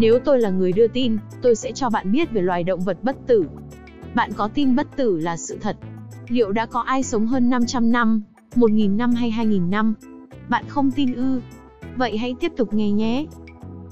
[0.00, 2.98] Nếu tôi là người đưa tin, tôi sẽ cho bạn biết về loài động vật
[3.02, 3.44] bất tử.
[4.14, 5.76] Bạn có tin bất tử là sự thật?
[6.28, 8.22] Liệu đã có ai sống hơn 500 năm,
[8.54, 9.94] 1.000 năm hay 2.000 năm?
[10.48, 11.40] Bạn không tin ư?
[11.96, 13.26] Vậy hãy tiếp tục nghe nhé.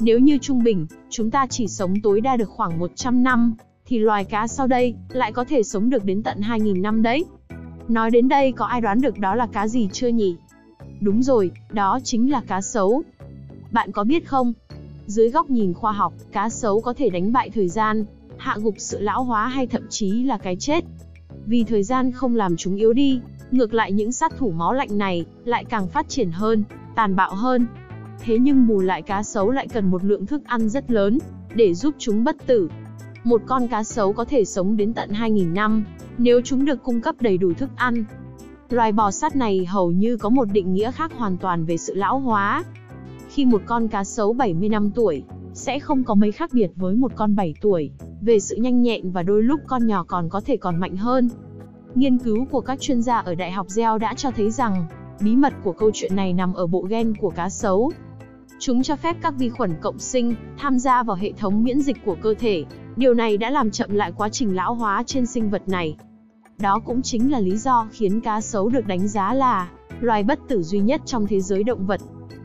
[0.01, 3.55] Nếu như trung bình, chúng ta chỉ sống tối đa được khoảng 100 năm,
[3.87, 7.25] thì loài cá sau đây lại có thể sống được đến tận 2.000 năm đấy.
[7.89, 10.37] Nói đến đây có ai đoán được đó là cá gì chưa nhỉ?
[11.01, 13.03] Đúng rồi, đó chính là cá sấu.
[13.73, 14.53] Bạn có biết không?
[15.07, 18.05] Dưới góc nhìn khoa học, cá sấu có thể đánh bại thời gian,
[18.37, 20.85] hạ gục sự lão hóa hay thậm chí là cái chết.
[21.47, 24.99] Vì thời gian không làm chúng yếu đi, ngược lại những sát thủ máu lạnh
[24.99, 26.65] này lại càng phát triển hơn,
[26.95, 27.67] tàn bạo hơn.
[28.21, 31.19] Thế nhưng bù lại cá sấu lại cần một lượng thức ăn rất lớn
[31.55, 32.71] để giúp chúng bất tử.
[33.25, 35.85] Một con cá sấu có thể sống đến tận 2.000 năm
[36.19, 38.05] nếu chúng được cung cấp đầy đủ thức ăn.
[38.71, 41.95] Loài bò sát này hầu như có một định nghĩa khác hoàn toàn về sự
[41.95, 42.65] lão hóa.
[43.29, 46.95] Khi một con cá sấu 70 năm tuổi, sẽ không có mấy khác biệt với
[46.95, 50.41] một con 7 tuổi, về sự nhanh nhẹn và đôi lúc con nhỏ còn có
[50.41, 51.29] thể còn mạnh hơn.
[51.95, 54.87] Nghiên cứu của các chuyên gia ở Đại học Yale đã cho thấy rằng,
[55.21, 57.93] bí mật của câu chuyện này nằm ở bộ gen của cá sấu.
[58.59, 61.97] Chúng cho phép các vi khuẩn cộng sinh tham gia vào hệ thống miễn dịch
[62.05, 62.65] của cơ thể.
[62.97, 65.97] Điều này đã làm chậm lại quá trình lão hóa trên sinh vật này.
[66.61, 69.71] Đó cũng chính là lý do khiến cá sấu được đánh giá là
[70.01, 72.01] loài bất tử duy nhất trong thế giới động vật.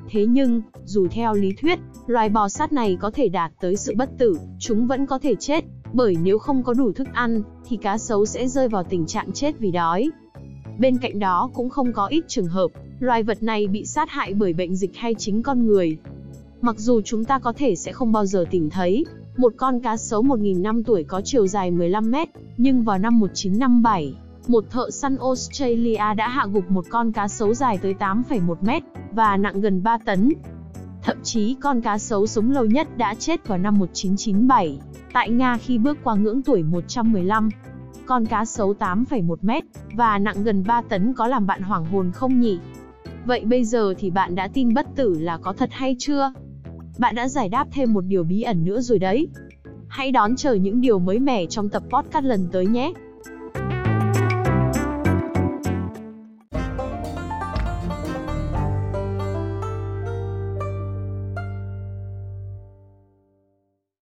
[0.10, 3.94] Thế nhưng, dù theo lý thuyết, loài bò sát này có thể đạt tới sự
[3.98, 7.78] bất tử, chúng vẫn có thể chết, bởi nếu không có đủ thức ăn, thì
[7.78, 10.10] cá sấu sẽ rơi vào tình trạng chết vì đói.
[10.80, 12.68] Bên cạnh đó cũng không có ít trường hợp,
[13.00, 15.98] loài vật này bị sát hại bởi bệnh dịch hay chính con người.
[16.64, 19.06] Mặc dù chúng ta có thể sẽ không bao giờ tìm thấy,
[19.38, 23.20] một con cá sấu 1.000 năm tuổi có chiều dài 15 mét, nhưng vào năm
[23.20, 24.14] 1957,
[24.48, 28.84] một thợ săn Australia đã hạ gục một con cá sấu dài tới 8,1 mét
[29.12, 30.30] và nặng gần 3 tấn.
[31.02, 34.80] Thậm chí con cá sấu sống lâu nhất đã chết vào năm 1997,
[35.14, 37.50] tại Nga khi bước qua ngưỡng tuổi 115.
[38.06, 39.64] Con cá sấu 8,1 mét
[39.94, 42.60] và nặng gần 3 tấn có làm bạn hoảng hồn không nhỉ?
[43.26, 46.34] Vậy bây giờ thì bạn đã tin bất tử là có thật hay chưa?
[47.00, 49.28] Bạn đã giải đáp thêm một điều bí ẩn nữa rồi đấy.
[49.88, 52.94] Hãy đón chờ những điều mới mẻ trong tập podcast lần tới nhé.